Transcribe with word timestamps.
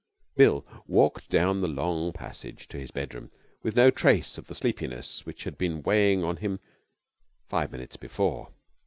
Bill 0.35 0.65
walked 0.87 1.29
down 1.29 1.61
the 1.61 1.67
long 1.67 2.11
passage 2.11 2.67
to 2.69 2.79
his 2.79 2.89
bedroom 2.89 3.29
with 3.61 3.75
no 3.75 3.91
trace 3.91 4.39
of 4.39 4.47
the 4.47 4.55
sleepiness 4.55 5.27
which 5.27 5.43
had 5.43 5.59
been 5.59 5.83
weighing 5.83 6.23
on 6.23 6.37
him 6.37 6.59
five 7.49 7.71
minutes 7.71 7.97
before. 7.97 8.49